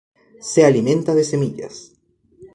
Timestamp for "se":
0.51-0.65